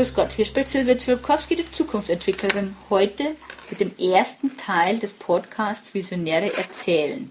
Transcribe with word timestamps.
Grüß 0.00 0.14
Gott, 0.14 0.32
hier 0.32 0.46
spricht 0.46 0.70
Silvia 0.70 0.96
Zwielkowski, 0.96 1.56
die 1.56 1.72
Zukunftsentwicklerin, 1.72 2.74
heute 2.88 3.36
mit 3.68 3.80
dem 3.80 3.92
ersten 3.98 4.56
Teil 4.56 4.98
des 4.98 5.12
Podcasts 5.12 5.92
Visionäre 5.92 6.56
erzählen. 6.56 7.30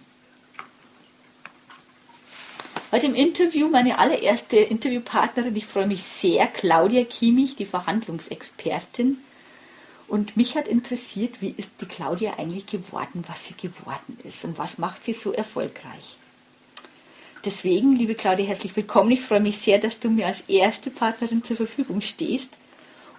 Heute 2.91 3.07
im 3.07 3.15
Interview 3.15 3.69
meine 3.69 3.97
allererste 3.97 4.57
Interviewpartnerin, 4.57 5.55
ich 5.55 5.65
freue 5.65 5.87
mich 5.87 6.03
sehr, 6.03 6.45
Claudia 6.45 7.05
Kiemich, 7.05 7.55
die 7.55 7.65
Verhandlungsexpertin. 7.65 9.17
Und 10.07 10.37
mich 10.37 10.55
hat 10.55 10.67
interessiert, 10.67 11.41
wie 11.41 11.55
ist 11.57 11.71
die 11.81 11.87
Claudia 11.87 12.35
eigentlich 12.37 12.67
geworden, 12.67 13.23
was 13.25 13.47
sie 13.47 13.55
geworden 13.55 14.19
ist 14.23 14.45
und 14.45 14.59
was 14.59 14.77
macht 14.77 15.03
sie 15.03 15.13
so 15.13 15.31
erfolgreich. 15.31 16.17
Deswegen, 17.45 17.95
liebe 17.95 18.15
Claudia, 18.15 18.45
herzlich 18.45 18.75
willkommen. 18.75 19.11
Ich 19.11 19.21
freue 19.21 19.39
mich 19.39 19.57
sehr, 19.57 19.79
dass 19.79 19.99
du 19.99 20.09
mir 20.09 20.27
als 20.27 20.41
erste 20.41 20.89
Partnerin 20.89 21.41
zur 21.41 21.55
Verfügung 21.55 22.01
stehst. 22.01 22.51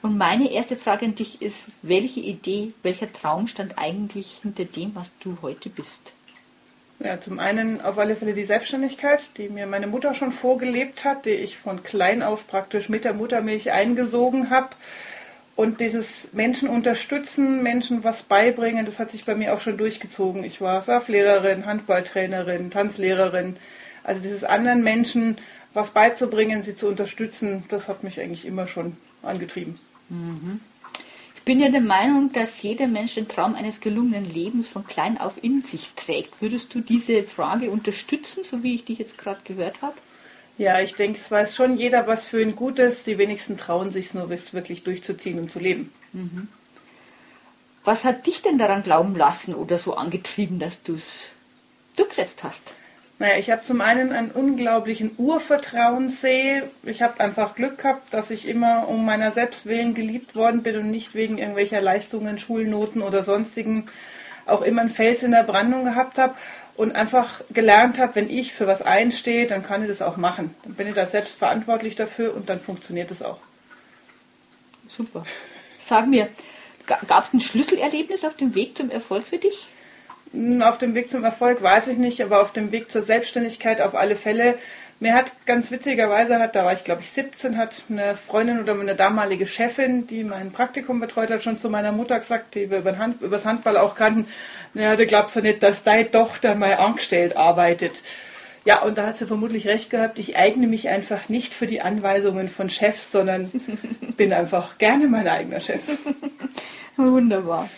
Und 0.03 0.17
meine 0.17 0.51
erste 0.51 0.77
Frage 0.77 1.05
an 1.05 1.15
dich 1.15 1.43
ist, 1.43 1.67
welche 1.83 2.21
Idee, 2.21 2.73
welcher 2.83 3.13
Traum 3.13 3.47
stand 3.47 3.79
eigentlich 3.79 4.39
hinter 4.43 4.65
dem, 4.65 4.95
was 4.95 5.11
du 5.21 5.37
heute 5.43 5.69
bist? 5.69 6.15
Ja, 7.01 7.21
zum 7.21 7.39
einen 7.39 7.81
auf 7.81 7.99
alle 7.99 8.17
Fälle 8.17 8.35
die 8.35 8.45
Selbstständigkeit, 8.45 9.21
die 9.37 9.49
mir 9.49 9.67
meine 9.67 9.87
Mutter 9.87 10.15
schon 10.15 10.33
vorgelebt 10.33 11.05
hat, 11.05 11.27
die 11.27 11.31
ich 11.31 11.57
von 11.57 11.83
klein 11.83 12.23
auf 12.23 12.47
praktisch 12.47 12.89
mit 12.89 13.05
der 13.05 13.15
Muttermilch 13.15 13.73
eingesogen 13.73 14.51
habe. 14.51 14.71
Und 15.57 15.81
dieses 15.81 16.33
Menschen 16.33 16.69
unterstützen, 16.69 17.63
Menschen 17.63 18.05
was 18.05 18.23
beibringen, 18.23 18.87
das 18.87 18.99
hat 18.99 19.11
sich 19.11 19.27
bei 19.27 19.35
mir 19.35 19.53
auch 19.53 19.61
schon 19.61 19.77
durchgezogen. 19.77 20.45
Ich 20.45 20.63
war 20.63 20.81
Surflehrerin, 20.81 21.67
Handballtrainerin, 21.67 22.71
Tanzlehrerin, 22.71 23.57
also 24.03 24.23
dieses 24.23 24.45
anderen 24.45 24.83
Menschen 24.83 25.37
was 25.75 25.91
beizubringen, 25.91 26.63
sie 26.63 26.75
zu 26.75 26.89
unterstützen, 26.89 27.65
das 27.69 27.89
hat 27.89 28.03
mich 28.03 28.21
eigentlich 28.21 28.47
immer 28.47 28.67
schon 28.67 28.97
angetrieben. 29.23 29.79
Mhm. 30.11 30.61
Ich 31.37 31.43
bin 31.43 31.59
ja 31.59 31.71
der 31.71 31.81
Meinung, 31.81 32.33
dass 32.33 32.61
jeder 32.61 32.87
Mensch 32.87 33.15
den 33.15 33.27
Traum 33.27 33.55
eines 33.55 33.81
gelungenen 33.81 34.31
Lebens 34.31 34.69
von 34.69 34.87
klein 34.87 35.19
auf 35.19 35.43
in 35.43 35.63
sich 35.63 35.91
trägt. 35.97 36.43
Würdest 36.43 36.75
du 36.75 36.81
diese 36.81 37.23
Frage 37.23 37.71
unterstützen, 37.71 38.45
so 38.45 38.63
wie 38.63 38.75
ich 38.75 38.85
dich 38.85 38.99
jetzt 38.99 39.17
gerade 39.17 39.41
gehört 39.45 39.81
habe? 39.81 39.95
Ja, 40.59 40.79
ich 40.81 40.95
denke, 40.95 41.19
es 41.19 41.31
weiß 41.31 41.57
schon 41.57 41.79
jeder, 41.79 42.07
was 42.07 42.27
für 42.27 42.43
ein 42.43 42.55
Gutes. 42.55 43.05
Die 43.05 43.17
wenigsten 43.17 43.57
trauen 43.57 43.91
sich 43.91 44.13
nur, 44.13 44.29
wirklich 44.29 44.85
durchzuziehen 44.85 45.39
und 45.39 45.51
zu 45.51 45.59
leben. 45.59 45.91
Mhm. 46.13 46.49
Was 47.85 48.05
hat 48.05 48.27
dich 48.27 48.43
denn 48.43 48.59
daran 48.59 48.83
glauben 48.83 49.17
lassen 49.17 49.55
oder 49.55 49.79
so 49.79 49.95
angetrieben, 49.95 50.59
dass 50.59 50.83
du 50.83 50.95
es 50.95 51.33
durchgesetzt 51.97 52.45
hast? 52.45 52.75
Naja, 53.21 53.37
ich 53.37 53.51
habe 53.51 53.61
zum 53.61 53.83
einen 53.83 54.13
einen 54.13 54.31
unglaublichen 54.31 55.11
Urvertrauenssee. 55.19 56.63
Ich 56.85 57.03
habe 57.03 57.21
einfach 57.21 57.55
Glück 57.55 57.77
gehabt, 57.77 58.15
dass 58.15 58.31
ich 58.31 58.49
immer 58.49 58.89
um 58.89 59.05
meiner 59.05 59.31
selbst 59.33 59.67
willen 59.67 59.93
geliebt 59.93 60.35
worden 60.35 60.63
bin 60.63 60.79
und 60.79 60.91
nicht 60.91 61.15
wegen 61.15 61.37
irgendwelcher 61.37 61.83
Leistungen, 61.83 62.39
Schulnoten 62.39 63.03
oder 63.03 63.23
sonstigen 63.23 63.89
auch 64.47 64.63
immer 64.63 64.81
einen 64.81 64.91
Fels 64.91 65.23
in 65.23 65.33
der 65.33 65.43
Brandung 65.43 65.85
gehabt 65.85 66.17
habe 66.17 66.35
und 66.77 66.93
einfach 66.93 67.43
gelernt 67.51 67.99
habe, 67.99 68.15
wenn 68.15 68.31
ich 68.31 68.55
für 68.55 68.67
was 68.67 68.81
einstehe, 68.81 69.47
dann 69.47 69.63
kann 69.63 69.83
ich 69.83 69.89
das 69.89 70.01
auch 70.01 70.17
machen. 70.17 70.55
Dann 70.65 70.73
bin 70.73 70.89
ich 70.89 70.95
da 70.95 71.05
selbst 71.05 71.37
verantwortlich 71.37 71.97
dafür 71.97 72.35
und 72.35 72.49
dann 72.49 72.59
funktioniert 72.59 73.11
es 73.11 73.21
auch. 73.21 73.39
Super. 74.89 75.27
Sag 75.79 76.07
mir, 76.07 76.29
gab 76.87 77.25
es 77.25 77.35
ein 77.35 77.41
Schlüsselerlebnis 77.41 78.25
auf 78.25 78.35
dem 78.37 78.55
Weg 78.55 78.79
zum 78.79 78.91
Erfolg 78.91 79.27
für 79.27 79.37
dich? 79.37 79.69
Auf 80.33 80.79
dem 80.79 80.95
Weg 80.95 81.11
zum 81.11 81.25
Erfolg 81.25 81.63
weiß 81.63 81.89
ich 81.89 81.99
nicht, 81.99 82.23
aber 82.23 82.41
auf 82.41 82.53
dem 82.53 82.71
Weg 82.71 82.91
zur 82.91 83.03
Selbstständigkeit 83.03 83.81
auf 83.81 83.95
alle 83.95 84.15
Fälle. 84.15 84.55
Mir 85.01 85.15
hat 85.15 85.33
ganz 85.47 85.71
witzigerweise, 85.71 86.39
hat, 86.39 86.55
da 86.55 86.65
war 86.65 86.75
ich 86.75 86.85
glaube 86.85 87.01
ich 87.01 87.11
17, 87.11 87.57
hat 87.57 87.83
eine 87.89 88.15
Freundin 88.15 88.61
oder 88.61 88.75
meine 88.75 88.95
damalige 88.95 89.47
Chefin, 89.47 90.07
die 90.07 90.25
mein 90.25 90.53
Praktikum 90.53 91.01
betreut 91.01 91.31
hat, 91.31 91.43
schon 91.43 91.59
zu 91.59 91.71
meiner 91.71 91.91
Mutter 91.91 92.19
gesagt, 92.19 92.55
die 92.55 92.71
wir 92.71 92.79
über, 92.79 92.99
Hand, 92.99 93.23
über 93.23 93.37
das 93.37 93.47
Handball 93.47 93.79
auch 93.79 93.95
kannten, 93.95 94.27
naja, 94.75 94.97
du 94.97 95.07
glaubst 95.07 95.37
ja 95.37 95.43
nicht, 95.43 95.63
dass 95.63 95.83
deine 95.83 96.11
Tochter 96.11 96.55
mal 96.55 96.75
angestellt 96.75 97.37
arbeitet. 97.37 98.03
Ja, 98.67 98.83
und 98.83 98.99
da 98.99 99.07
hat 99.07 99.17
sie 99.17 99.27
vermutlich 99.27 99.67
recht 99.67 99.89
gehabt. 99.89 100.19
Ich 100.19 100.37
eigne 100.37 100.67
mich 100.67 100.89
einfach 100.91 101.31
nicht 101.31 101.55
für 101.55 101.67
die 101.67 101.81
Anweisungen 101.81 102.51
von 102.51 102.69
Chefs, 102.69 103.11
sondern 103.11 103.51
bin 104.19 104.33
einfach 104.35 104.77
gerne 104.77 105.07
mein 105.07 105.27
eigener 105.27 105.61
Chef. 105.61 105.81
Wunderbar. 106.97 107.71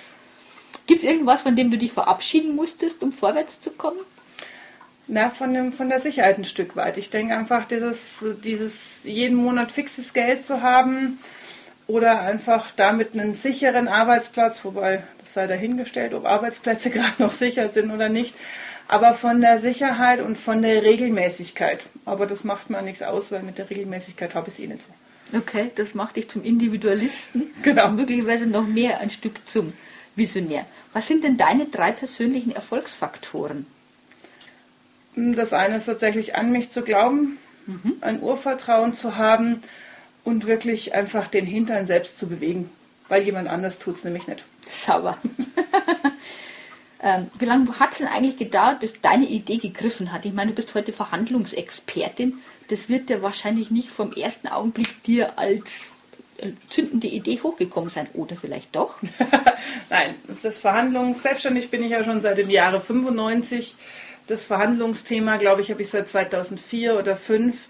Gibt 0.93 1.05
es 1.05 1.09
irgendwas, 1.09 1.41
von 1.41 1.57
dem 1.57 1.71
du 1.71 1.79
dich 1.79 1.91
verabschieden 1.91 2.55
musstest, 2.55 3.03
um 3.03 3.13
vorwärts 3.13 3.63
zu 3.63 3.71
kommen? 3.71 3.97
Na, 5.07 5.31
von, 5.31 5.55
dem, 5.55 5.73
von 5.73 5.89
der 5.89 6.01
Sicherheit 6.01 6.37
ein 6.37 6.45
Stück 6.45 6.77
weit. 6.77 6.99
Ich 6.99 7.09
denke 7.09 7.35
einfach, 7.35 7.65
dieses, 7.65 7.99
dieses 8.45 9.03
jeden 9.03 9.39
Monat 9.39 9.73
fixes 9.73 10.13
Geld 10.13 10.45
zu 10.45 10.61
haben 10.61 11.19
oder 11.87 12.21
einfach 12.21 12.71
damit 12.73 13.15
einen 13.15 13.33
sicheren 13.33 13.89
Arbeitsplatz, 13.89 14.67
wobei 14.67 15.03
das 15.19 15.33
sei 15.33 15.47
dahingestellt, 15.47 16.13
ob 16.13 16.27
Arbeitsplätze 16.27 16.91
gerade 16.91 17.23
noch 17.23 17.33
sicher 17.33 17.71
sind 17.71 17.91
oder 17.91 18.11
nicht, 18.11 18.35
aber 18.87 19.15
von 19.15 19.41
der 19.41 19.61
Sicherheit 19.61 20.21
und 20.21 20.37
von 20.37 20.61
der 20.61 20.83
Regelmäßigkeit. 20.83 21.81
Aber 22.05 22.27
das 22.27 22.45
macht 22.45 22.69
mir 22.69 22.83
nichts 22.83 23.01
aus, 23.01 23.33
weil 23.33 23.43
mit 23.43 23.57
der 23.57 23.71
Regelmäßigkeit 23.71 24.35
habe 24.35 24.51
ich 24.51 24.57
es 24.57 24.61
eh 24.61 24.67
nicht 24.67 24.83
so. 24.83 25.39
Okay, 25.39 25.71
das 25.75 25.95
macht 25.95 26.17
dich 26.17 26.29
zum 26.29 26.45
Individualisten. 26.45 27.51
Genau. 27.63 27.89
Und 27.89 27.97
möglicherweise 27.97 28.47
noch 28.47 28.67
mehr 28.67 29.01
ein 29.01 29.09
Stück 29.09 29.37
zum 29.47 29.73
Visionär. 30.17 30.67
Was 30.93 31.07
sind 31.07 31.25
denn 31.25 31.37
deine 31.37 31.67
drei 31.67 31.93
persönlichen 31.93 32.55
Erfolgsfaktoren? 32.55 33.67
Das 35.15 35.53
eine 35.53 35.77
ist 35.77 35.87
tatsächlich 35.87 36.37
an 36.37 36.53
mich 36.53 36.71
zu 36.71 36.83
glauben, 36.83 37.39
mhm. 37.67 37.95
ein 38.01 38.23
Urvertrauen 38.23 38.95
zu 38.95 39.17
haben 39.17 39.63
und 40.25 40.47
wirklich 40.47 40.95
einfach 40.95 41.29
den 41.29 41.45
Hintern 41.45 41.87
selbst 41.87 42.19
zu 42.19 42.29
bewegen, 42.29 42.71
weil 43.09 43.23
jemand 43.23 43.49
anders 43.49 43.79
tut 43.79 43.97
es 43.97 44.05
nämlich 44.05 44.27
nicht. 44.27 44.45
Sauber. 44.71 45.19
ähm, 47.03 47.31
wie 47.39 47.45
lange 47.45 47.79
hat 47.79 47.93
es 47.93 47.99
denn 47.99 48.07
eigentlich 48.07 48.39
gedauert, 48.39 48.81
bis 48.81 49.01
deine 49.01 49.27
Idee 49.27 49.59
gegriffen 49.59 50.13
hat? 50.13 50.25
Ich 50.25 50.33
meine, 50.33 50.51
du 50.51 50.55
bist 50.55 50.75
heute 50.75 50.93
Verhandlungsexpertin. 50.93 52.39
Das 52.69 52.89
wird 52.89 53.11
ja 53.11 53.21
wahrscheinlich 53.21 53.71
nicht 53.71 53.91
vom 53.91 54.13
ersten 54.13 54.49
Augenblick 54.49 55.03
dir 55.03 55.39
als 55.39 55.91
zündende 56.69 57.07
Idee 57.07 57.41
hochgekommen 57.43 57.91
sein. 57.91 58.09
Oder 58.15 58.37
vielleicht 58.37 58.75
doch? 58.75 58.97
Nein, 59.91 60.15
das 60.43 60.61
Verhandlungs, 60.61 61.23
selbstständig 61.23 61.71
bin 61.71 61.83
ich 61.83 61.91
ja 61.91 62.05
schon 62.05 62.23
seit 62.23 62.39
dem 62.39 62.51
Jahre 62.51 62.81
95. 62.81 63.75
Das 64.27 64.45
Verhandlungsthema, 64.45 65.37
glaube 65.37 65.61
ich, 65.61 65.71
habe 65.71 65.83
ich 65.83 65.91
seit 65.91 66.09
2004 66.09 66.95
oder 66.95 67.17
2005. 67.17 67.69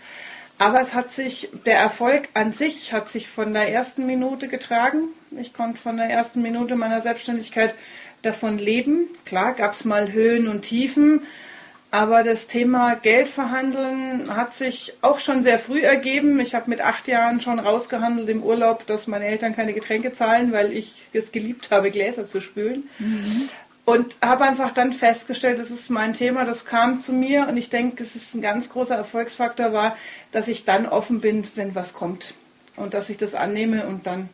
Aber 0.58 0.80
es 0.80 0.94
hat 0.94 1.10
sich, 1.10 1.48
der 1.66 1.78
Erfolg 1.78 2.28
an 2.34 2.52
sich 2.52 2.92
hat 2.92 3.08
sich 3.08 3.28
von 3.28 3.52
der 3.52 3.68
ersten 3.68 4.06
Minute 4.06 4.48
getragen. 4.48 5.08
Ich 5.40 5.52
konnte 5.52 5.80
von 5.80 5.96
der 5.96 6.06
ersten 6.06 6.40
Minute 6.42 6.76
meiner 6.76 7.02
Selbstständigkeit 7.02 7.74
davon 8.22 8.58
leben. 8.58 9.08
Klar 9.24 9.54
gab 9.54 9.72
es 9.72 9.84
mal 9.84 10.12
Höhen 10.12 10.46
und 10.46 10.62
Tiefen, 10.62 11.22
aber 11.92 12.22
das 12.22 12.46
Thema 12.46 12.94
Geldverhandeln 12.94 14.34
hat 14.34 14.54
sich 14.54 14.94
auch 15.02 15.20
schon 15.20 15.42
sehr 15.42 15.58
früh 15.58 15.82
ergeben. 15.82 16.40
Ich 16.40 16.54
habe 16.54 16.70
mit 16.70 16.80
acht 16.80 17.06
Jahren 17.06 17.42
schon 17.42 17.58
rausgehandelt 17.58 18.30
im 18.30 18.42
Urlaub, 18.42 18.86
dass 18.86 19.06
meine 19.06 19.26
Eltern 19.26 19.54
keine 19.54 19.74
Getränke 19.74 20.10
zahlen, 20.10 20.52
weil 20.52 20.72
ich 20.72 21.04
es 21.12 21.32
geliebt 21.32 21.70
habe, 21.70 21.90
Gläser 21.90 22.26
zu 22.26 22.40
spülen. 22.40 22.84
Mhm. 22.98 23.50
Und 23.84 24.16
habe 24.22 24.44
einfach 24.44 24.72
dann 24.72 24.94
festgestellt, 24.94 25.58
das 25.58 25.70
ist 25.70 25.90
mein 25.90 26.14
Thema, 26.14 26.46
das 26.46 26.64
kam 26.64 26.98
zu 27.02 27.12
mir 27.12 27.46
und 27.46 27.58
ich 27.58 27.68
denke, 27.68 28.02
es 28.02 28.16
ist 28.16 28.34
ein 28.34 28.40
ganz 28.40 28.70
großer 28.70 28.96
Erfolgsfaktor 28.96 29.74
war, 29.74 29.94
dass 30.30 30.48
ich 30.48 30.64
dann 30.64 30.86
offen 30.86 31.20
bin, 31.20 31.46
wenn 31.56 31.74
was 31.74 31.92
kommt. 31.92 32.32
Und 32.76 32.94
dass 32.94 33.10
ich 33.10 33.18
das 33.18 33.34
annehme 33.34 33.84
und 33.86 34.06
dann 34.06 34.30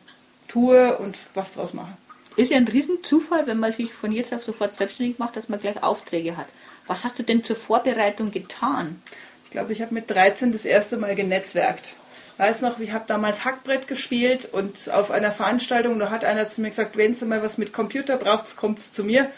tue 0.47 0.97
und 0.97 1.17
was 1.33 1.51
draus 1.51 1.73
mache. 1.73 1.91
Ist 2.35 2.51
ja 2.51 2.57
ein 2.57 2.67
Riesenzufall, 2.67 3.47
wenn 3.47 3.59
man 3.59 3.71
sich 3.71 3.93
von 3.93 4.11
jetzt 4.11 4.33
auf 4.33 4.43
sofort 4.43 4.73
selbstständig 4.73 5.19
macht, 5.19 5.35
dass 5.35 5.49
man 5.49 5.59
gleich 5.59 5.81
Aufträge 5.83 6.37
hat. 6.37 6.47
Was 6.87 7.03
hast 7.03 7.19
du 7.19 7.23
denn 7.23 7.43
zur 7.43 7.55
Vorbereitung 7.55 8.31
getan? 8.31 9.01
Ich 9.45 9.51
glaube, 9.51 9.73
ich 9.73 9.81
habe 9.81 9.93
mit 9.93 10.09
13 10.09 10.51
das 10.51 10.65
erste 10.65 10.97
Mal 10.97 11.15
genetzwerkt. 11.15 11.93
Weiß 12.37 12.61
noch, 12.61 12.79
ich 12.79 12.93
habe 12.93 13.03
damals 13.07 13.43
Hackbrett 13.43 13.87
gespielt 13.87 14.47
und 14.51 14.89
auf 14.89 15.11
einer 15.11 15.31
Veranstaltung, 15.31 15.99
da 15.99 16.09
hat 16.09 16.23
einer 16.23 16.47
zu 16.47 16.61
mir 16.61 16.69
gesagt, 16.69 16.95
wenn 16.95 17.19
du 17.19 17.25
mal 17.25 17.43
was 17.43 17.57
mit 17.57 17.73
Computer 17.73 18.15
brauchst, 18.15 18.55
kommt 18.55 18.79
es 18.79 18.93
zu 18.93 19.03
mir. 19.03 19.29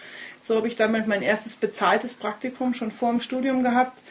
So 0.44 0.56
habe 0.56 0.68
ich 0.68 0.76
damals 0.76 1.08
mein 1.08 1.22
erstes 1.22 1.56
bezahltes 1.56 2.14
Praktikum 2.14 2.74
schon 2.74 2.92
vor 2.92 3.12
dem 3.12 3.22
Studium 3.22 3.64
gehabt. 3.64 4.02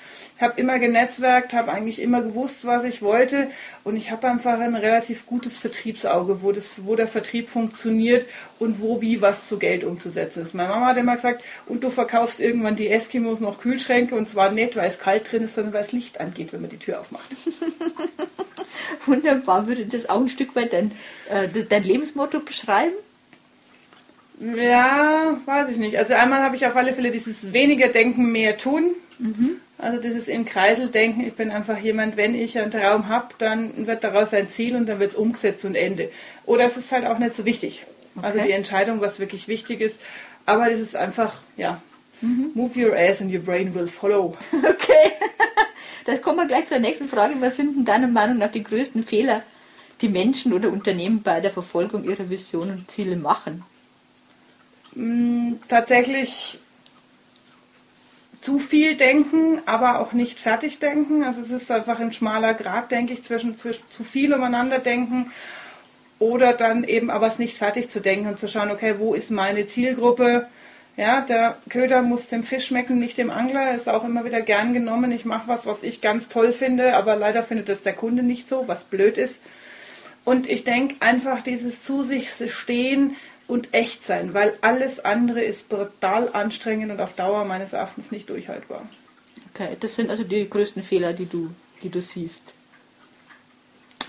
habe 0.40 0.58
immer 0.58 0.78
genetzwerkt, 0.78 1.52
habe 1.52 1.70
eigentlich 1.70 2.00
immer 2.00 2.22
gewusst, 2.22 2.64
was 2.64 2.84
ich 2.84 3.02
wollte 3.02 3.48
und 3.84 3.96
ich 3.96 4.10
habe 4.10 4.26
einfach 4.26 4.58
ein 4.58 4.74
relativ 4.74 5.26
gutes 5.26 5.58
Vertriebsauge, 5.58 6.42
wo, 6.42 6.52
das, 6.52 6.70
wo 6.78 6.96
der 6.96 7.08
Vertrieb 7.08 7.48
funktioniert 7.48 8.26
und 8.58 8.80
wo 8.80 9.00
wie 9.02 9.20
was 9.20 9.46
zu 9.46 9.58
Geld 9.58 9.84
umzusetzen 9.84 10.42
ist. 10.42 10.54
Meine 10.54 10.70
Mama 10.70 10.86
hat 10.86 10.96
immer 10.96 11.16
gesagt, 11.16 11.44
und 11.66 11.84
du 11.84 11.90
verkaufst 11.90 12.40
irgendwann 12.40 12.76
die 12.76 12.88
Eskimos 12.88 13.40
noch 13.40 13.60
Kühlschränke 13.60 14.14
und 14.14 14.30
zwar 14.30 14.50
nicht, 14.50 14.76
weil 14.76 14.88
es 14.88 14.98
kalt 14.98 15.30
drin 15.30 15.44
ist, 15.44 15.56
sondern 15.56 15.74
weil 15.74 15.84
es 15.84 15.92
Licht 15.92 16.20
angeht, 16.20 16.52
wenn 16.52 16.62
man 16.62 16.70
die 16.70 16.78
Tür 16.78 17.00
aufmacht. 17.00 17.28
Wunderbar, 19.06 19.66
würde 19.66 19.84
das 19.84 20.08
auch 20.08 20.20
ein 20.20 20.28
Stück 20.28 20.56
weit 20.56 20.72
dein, 20.72 20.92
äh, 21.28 21.48
dein 21.48 21.84
Lebensmotto 21.84 22.40
beschreiben? 22.40 22.94
Ja, 24.40 25.38
weiß 25.44 25.68
ich 25.68 25.76
nicht. 25.76 25.98
Also 25.98 26.14
einmal 26.14 26.40
habe 26.40 26.56
ich 26.56 26.66
auf 26.66 26.74
alle 26.74 26.94
Fälle 26.94 27.10
dieses 27.10 27.52
weniger 27.52 27.88
denken, 27.88 28.32
mehr 28.32 28.56
tun. 28.56 28.94
Mhm. 29.18 29.60
Also 29.76 30.00
dieses 30.00 30.28
im 30.28 30.44
Kreisel 30.44 30.88
denken, 30.88 31.22
ich 31.26 31.34
bin 31.34 31.50
einfach 31.50 31.78
jemand, 31.78 32.16
wenn 32.16 32.34
ich 32.34 32.58
einen 32.58 32.70
Traum 32.70 33.08
habe, 33.08 33.28
dann 33.38 33.86
wird 33.86 34.02
daraus 34.02 34.32
ein 34.32 34.48
Ziel 34.48 34.76
und 34.76 34.86
dann 34.86 34.98
wird 34.98 35.12
es 35.12 35.16
umgesetzt 35.16 35.64
und 35.64 35.74
Ende. 35.74 36.10
Oder 36.46 36.64
es 36.64 36.76
ist 36.76 36.90
halt 36.92 37.06
auch 37.06 37.18
nicht 37.18 37.34
so 37.34 37.44
wichtig. 37.44 37.86
Also 38.16 38.28
okay. 38.28 38.38
Also 38.38 38.48
die 38.48 38.52
Entscheidung, 38.52 39.00
was 39.00 39.20
wirklich 39.20 39.46
wichtig 39.46 39.80
ist. 39.80 40.00
Aber 40.46 40.70
das 40.70 40.80
ist 40.80 40.96
einfach, 40.96 41.42
ja, 41.56 41.82
mhm. 42.22 42.50
move 42.54 42.78
your 42.78 42.96
ass 42.96 43.20
and 43.20 43.32
your 43.32 43.40
brain 43.40 43.74
will 43.74 43.88
follow. 43.88 44.36
Okay, 44.52 45.12
das 46.06 46.22
kommen 46.22 46.38
wir 46.38 46.46
gleich 46.46 46.66
zur 46.66 46.78
nächsten 46.78 47.08
Frage. 47.08 47.34
Was 47.40 47.56
sind 47.56 47.76
denn 47.76 47.84
deiner 47.84 48.08
Meinung 48.08 48.38
nach 48.38 48.50
die 48.50 48.62
größten 48.62 49.04
Fehler, 49.04 49.42
die 50.00 50.08
Menschen 50.08 50.54
oder 50.54 50.70
Unternehmen 50.70 51.22
bei 51.22 51.40
der 51.40 51.50
Verfolgung 51.50 52.04
ihrer 52.04 52.28
Visionen 52.30 52.78
und 52.78 52.90
Ziele 52.90 53.16
machen? 53.16 53.64
Mm, 54.94 55.54
tatsächlich 55.68 56.60
zu 58.40 58.58
viel 58.58 58.96
denken, 58.96 59.60
aber 59.66 60.00
auch 60.00 60.12
nicht 60.12 60.40
fertig 60.40 60.78
denken. 60.78 61.24
Also 61.24 61.42
es 61.42 61.50
ist 61.50 61.70
einfach 61.70 62.00
ein 62.00 62.12
schmaler 62.12 62.54
Grad, 62.54 62.90
denke 62.90 63.12
ich, 63.12 63.22
zwischen, 63.22 63.56
zwischen 63.58 63.84
zu 63.90 64.02
viel 64.02 64.32
umeinander 64.32 64.78
denken 64.78 65.30
oder 66.18 66.52
dann 66.52 66.84
eben 66.84 67.10
aber 67.10 67.28
es 67.28 67.38
nicht 67.38 67.56
fertig 67.56 67.90
zu 67.90 68.00
denken 68.00 68.28
und 68.28 68.38
zu 68.38 68.48
schauen, 68.48 68.70
okay, 68.70 68.96
wo 68.98 69.14
ist 69.14 69.30
meine 69.30 69.66
Zielgruppe? 69.66 70.46
Ja, 70.96 71.22
der 71.22 71.56
Köder 71.68 72.02
muss 72.02 72.28
dem 72.28 72.42
Fisch 72.42 72.66
schmecken, 72.66 72.98
nicht 72.98 73.16
dem 73.16 73.30
Angler. 73.30 73.74
Ist 73.74 73.88
auch 73.88 74.04
immer 74.04 74.24
wieder 74.24 74.42
gern 74.42 74.74
genommen. 74.74 75.12
Ich 75.12 75.24
mache 75.24 75.48
was, 75.48 75.66
was 75.66 75.82
ich 75.82 76.00
ganz 76.00 76.28
toll 76.28 76.52
finde, 76.52 76.94
aber 76.94 77.16
leider 77.16 77.42
findet 77.42 77.68
das 77.68 77.82
der 77.82 77.94
Kunde 77.94 78.22
nicht 78.22 78.48
so, 78.48 78.68
was 78.68 78.84
blöd 78.84 79.16
ist. 79.16 79.36
Und 80.24 80.48
ich 80.48 80.64
denke 80.64 80.96
einfach 81.00 81.40
dieses 81.40 81.82
zu 81.82 82.02
sich 82.02 82.30
stehen, 82.48 83.16
und 83.50 83.74
echt 83.74 84.04
sein, 84.04 84.32
weil 84.32 84.56
alles 84.60 85.00
andere 85.00 85.42
ist 85.42 85.68
brutal 85.68 86.30
anstrengend 86.32 86.92
und 86.92 87.00
auf 87.00 87.14
Dauer 87.14 87.44
meines 87.44 87.72
Erachtens 87.72 88.12
nicht 88.12 88.30
durchhaltbar. 88.30 88.88
Okay, 89.52 89.76
das 89.80 89.96
sind 89.96 90.08
also 90.08 90.22
die 90.22 90.48
größten 90.48 90.84
Fehler, 90.84 91.12
die 91.12 91.26
du, 91.26 91.50
die 91.82 91.88
du 91.88 92.00
siehst. 92.00 92.54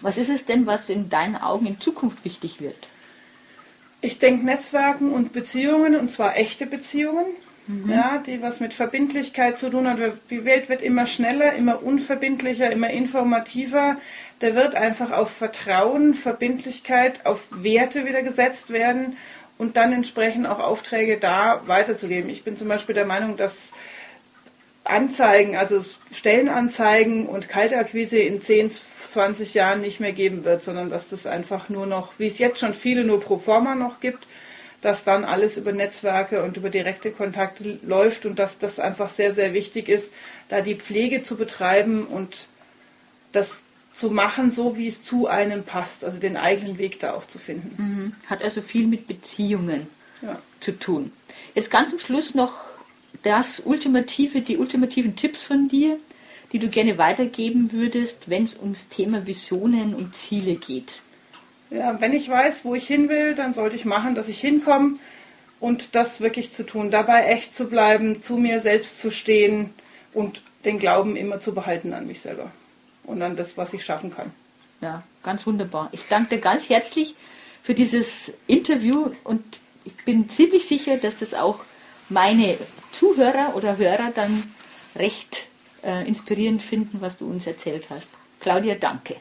Was 0.01 0.17
ist 0.17 0.29
es 0.29 0.45
denn, 0.45 0.67
was 0.67 0.89
in 0.89 1.09
deinen 1.09 1.35
Augen 1.35 1.65
in 1.65 1.79
Zukunft 1.79 2.23
wichtig 2.23 2.61
wird? 2.61 2.87
Ich 3.99 4.19
denke 4.19 4.45
Netzwerken 4.45 5.11
und 5.11 5.33
Beziehungen, 5.33 5.95
und 5.95 6.11
zwar 6.11 6.37
echte 6.37 6.67
Beziehungen, 6.67 7.25
mhm. 7.71 7.91
ja, 7.91 8.21
die 8.25 8.41
was 8.41 8.59
mit 8.59 8.73
Verbindlichkeit 8.73 9.59
zu 9.59 9.69
tun 9.69 9.87
haben. 9.87 10.13
Die 10.29 10.45
Welt 10.45 10.69
wird 10.69 10.81
immer 10.81 11.07
schneller, 11.07 11.53
immer 11.53 11.83
unverbindlicher, 11.83 12.71
immer 12.71 12.89
informativer. 12.89 13.97
Da 14.39 14.55
wird 14.55 14.75
einfach 14.75 15.11
auf 15.11 15.31
Vertrauen, 15.31 16.13
Verbindlichkeit, 16.13 17.25
auf 17.25 17.47
Werte 17.51 18.05
wieder 18.05 18.23
gesetzt 18.23 18.71
werden 18.71 19.17
und 19.57 19.77
dann 19.77 19.93
entsprechend 19.93 20.47
auch 20.47 20.59
Aufträge 20.59 21.17
da 21.17 21.61
weiterzugeben. 21.67 22.29
Ich 22.29 22.43
bin 22.43 22.57
zum 22.57 22.67
Beispiel 22.67 22.95
der 22.95 23.05
Meinung, 23.05 23.37
dass 23.37 23.71
Anzeigen, 24.83 25.55
also 25.55 25.83
Stellenanzeigen 26.11 27.27
und 27.27 27.47
Kaltakquise 27.47 28.17
in 28.17 28.41
10, 28.41 28.71
20 29.09 29.53
Jahren 29.53 29.81
nicht 29.81 29.99
mehr 29.99 30.13
geben 30.13 30.43
wird, 30.43 30.63
sondern 30.63 30.89
dass 30.89 31.09
das 31.09 31.27
einfach 31.27 31.69
nur 31.69 31.85
noch, 31.85 32.13
wie 32.17 32.27
es 32.27 32.39
jetzt 32.39 32.59
schon 32.59 32.73
viele 32.73 33.03
nur 33.03 33.19
pro 33.19 33.37
forma 33.37 33.75
noch 33.75 33.99
gibt, 33.99 34.25
dass 34.81 35.03
dann 35.03 35.23
alles 35.23 35.57
über 35.57 35.71
Netzwerke 35.71 36.43
und 36.43 36.57
über 36.57 36.69
direkte 36.69 37.11
Kontakte 37.11 37.79
läuft 37.83 38.25
und 38.25 38.39
dass 38.39 38.57
das 38.57 38.79
einfach 38.79 39.09
sehr, 39.11 39.33
sehr 39.33 39.53
wichtig 39.53 39.89
ist, 39.89 40.11
da 40.49 40.61
die 40.61 40.75
Pflege 40.75 41.23
zu 41.23 41.37
betreiben 41.37 42.05
und 42.05 42.47
das 43.31 43.57
zu 43.93 44.09
machen, 44.09 44.51
so 44.51 44.77
wie 44.77 44.87
es 44.87 45.03
zu 45.03 45.27
einem 45.27 45.63
passt, 45.63 46.03
also 46.03 46.17
den 46.17 46.37
eigenen 46.37 46.77
Weg 46.77 46.99
da 46.99 47.13
auch 47.13 47.25
zu 47.25 47.37
finden. 47.37 47.75
Mhm. 47.77 48.15
Hat 48.27 48.43
also 48.43 48.61
viel 48.61 48.87
mit 48.87 49.07
Beziehungen 49.07 49.87
ja. 50.21 50.39
zu 50.59 50.77
tun. 50.77 51.11
Jetzt 51.53 51.69
ganz 51.69 51.89
zum 51.89 51.99
Schluss 51.99 52.33
noch 52.33 52.65
das 53.23 53.61
ultimative, 53.63 54.41
die 54.41 54.57
ultimativen 54.57 55.15
Tipps 55.15 55.43
von 55.43 55.67
dir, 55.67 55.97
die 56.51 56.59
du 56.59 56.69
gerne 56.69 56.97
weitergeben 56.97 57.71
würdest, 57.71 58.29
wenn 58.29 58.45
es 58.45 58.57
ums 58.57 58.87
Thema 58.87 59.27
Visionen 59.27 59.93
und 59.93 60.15
Ziele 60.15 60.55
geht. 60.55 61.01
Ja, 61.71 61.99
wenn 62.01 62.13
ich 62.13 62.27
weiß, 62.27 62.65
wo 62.65 62.75
ich 62.75 62.85
hin 62.85 63.07
will, 63.07 63.33
dann 63.33 63.53
sollte 63.53 63.77
ich 63.77 63.85
machen, 63.85 64.13
dass 64.13 64.27
ich 64.27 64.41
hinkomme 64.41 64.99
und 65.61 65.95
das 65.95 66.19
wirklich 66.19 66.51
zu 66.51 66.65
tun, 66.65 66.91
dabei 66.91 67.27
echt 67.27 67.55
zu 67.55 67.69
bleiben, 67.69 68.21
zu 68.21 68.35
mir 68.35 68.59
selbst 68.59 68.99
zu 68.99 69.09
stehen 69.09 69.73
und 70.13 70.41
den 70.65 70.79
Glauben 70.79 71.15
immer 71.15 71.39
zu 71.39 71.53
behalten 71.53 71.93
an 71.93 72.07
mich 72.07 72.19
selber 72.19 72.51
und 73.05 73.21
an 73.21 73.37
das, 73.37 73.57
was 73.57 73.73
ich 73.73 73.85
schaffen 73.85 74.13
kann. 74.13 74.31
Ja, 74.81 75.03
ganz 75.23 75.47
wunderbar. 75.47 75.89
Ich 75.93 76.07
danke 76.09 76.35
dir 76.35 76.41
ganz 76.41 76.69
herzlich 76.69 77.15
für 77.63 77.73
dieses 77.73 78.33
Interview 78.47 79.11
und 79.23 79.61
ich 79.85 79.95
bin 80.03 80.27
ziemlich 80.27 80.67
sicher, 80.67 80.97
dass 80.97 81.19
das 81.19 81.33
auch 81.33 81.59
meine 82.09 82.57
Zuhörer 82.91 83.55
oder 83.55 83.77
Hörer 83.77 84.11
dann 84.13 84.53
recht 84.97 85.47
äh, 85.83 86.05
inspirierend 86.05 86.61
finden, 86.61 86.99
was 86.99 87.17
du 87.17 87.27
uns 87.27 87.47
erzählt 87.47 87.89
hast. 87.89 88.09
Claudia, 88.41 88.75
danke. 88.75 89.15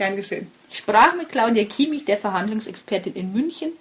Gern 0.00 0.16
geschehen. 0.16 0.50
Ich 0.70 0.78
sprach 0.78 1.14
mit 1.14 1.28
Claudia 1.28 1.64
Kiemich, 1.64 2.06
der 2.06 2.16
Verhandlungsexpertin 2.16 3.12
in 3.12 3.34
München. 3.34 3.72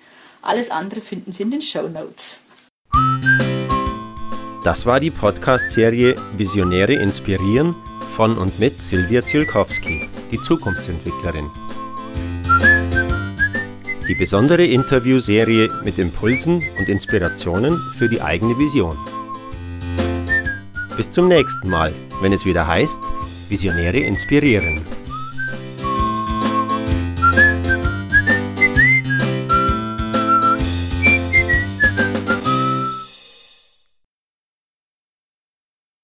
Alles 0.42 0.70
andere 0.70 1.00
finden 1.00 1.32
Sie 1.32 1.44
in 1.44 1.52
den 1.52 1.62
Show 1.62 1.88
Notes. 1.88 2.42
Das 4.66 4.86
war 4.86 5.00
die 5.00 5.12
Podcast-Serie 5.12 6.18
Visionäre 6.36 6.96
inspirieren 6.96 7.74
von 8.18 8.38
und 8.38 8.60
mit 8.60 8.82
Silvia 8.82 9.24
Zielkowski, 9.24 10.10
die 10.30 10.42
Zukunftsentwicklerin. 10.42 11.50
Die 14.10 14.16
besondere 14.16 14.66
Interviewserie 14.66 15.70
mit 15.86 15.98
Impulsen 16.00 16.62
und 16.78 16.90
Inspirationen 16.90 17.78
für 17.96 18.10
die 18.10 18.22
eigene 18.22 18.58
Vision. 18.58 18.98
Bis 20.98 21.10
zum 21.10 21.30
nächsten 21.30 21.70
Mal, 21.70 21.94
wenn 22.22 22.34
es 22.34 22.44
wieder 22.44 22.68
heißt, 22.68 23.00
Visionäre 23.48 24.00
inspirieren. 24.00 24.82